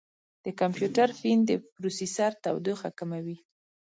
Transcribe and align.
د 0.45 0.47
کمپیوټر 0.59 1.09
فین 1.19 1.39
د 1.49 1.51
پروسیسر 1.75 2.31
تودوخه 2.43 2.89
کموي. 2.99 3.37